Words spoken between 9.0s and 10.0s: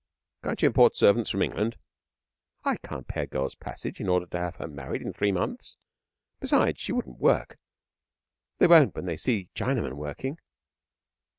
they see Chinamen